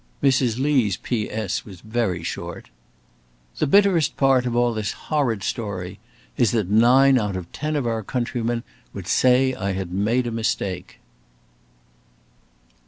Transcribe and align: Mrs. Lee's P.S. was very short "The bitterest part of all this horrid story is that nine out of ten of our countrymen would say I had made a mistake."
Mrs. 0.23 0.57
Lee's 0.57 0.97
P.S. 0.97 1.63
was 1.63 1.81
very 1.81 2.23
short 2.23 2.71
"The 3.59 3.67
bitterest 3.67 4.17
part 4.17 4.47
of 4.47 4.55
all 4.55 4.73
this 4.73 4.93
horrid 4.93 5.43
story 5.43 5.99
is 6.37 6.49
that 6.53 6.71
nine 6.71 7.19
out 7.19 7.35
of 7.35 7.51
ten 7.51 7.75
of 7.75 7.85
our 7.85 8.01
countrymen 8.01 8.63
would 8.95 9.05
say 9.05 9.53
I 9.53 9.73
had 9.73 9.91
made 9.91 10.25
a 10.25 10.31
mistake." 10.31 10.97